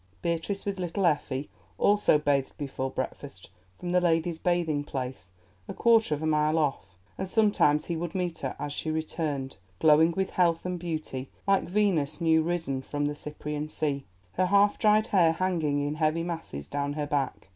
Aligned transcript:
Beatrice 0.23 0.65
with 0.65 0.79
little 0.79 1.05
Effie 1.05 1.47
also 1.77 2.17
bathed 2.17 2.57
before 2.57 2.89
breakfast 2.89 3.51
from 3.77 3.91
the 3.91 4.01
ladies' 4.01 4.39
bathing 4.39 4.83
place, 4.83 5.29
a 5.67 5.75
quarter 5.75 6.15
of 6.15 6.23
a 6.23 6.25
mile 6.25 6.57
off, 6.57 6.97
and 7.19 7.27
sometimes 7.27 7.85
he 7.85 7.95
would 7.95 8.15
meet 8.15 8.39
her 8.39 8.55
as 8.57 8.73
she 8.73 8.89
returned, 8.89 9.57
glowing 9.79 10.11
with 10.17 10.31
health 10.31 10.65
and 10.65 10.79
beauty 10.79 11.29
like 11.45 11.65
Venus 11.65 12.19
new 12.19 12.41
risen 12.41 12.81
from 12.81 13.05
the 13.05 13.13
Cyprian 13.13 13.69
sea, 13.69 14.03
her 14.33 14.47
half 14.47 14.79
dried 14.79 15.05
hair 15.05 15.33
hanging 15.33 15.85
in 15.87 15.93
heavy 15.93 16.23
masses 16.23 16.67
down 16.67 16.93
her 16.93 17.05
back. 17.05 17.49